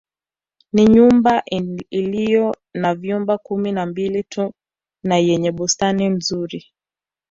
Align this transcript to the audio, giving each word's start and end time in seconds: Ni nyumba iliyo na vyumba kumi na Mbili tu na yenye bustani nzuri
Ni 0.73 0.85
nyumba 0.87 1.43
iliyo 1.91 2.55
na 2.73 2.95
vyumba 2.95 3.37
kumi 3.37 3.71
na 3.71 3.85
Mbili 3.85 4.23
tu 4.23 4.53
na 5.03 5.17
yenye 5.17 5.51
bustani 5.51 6.09
nzuri 6.09 6.71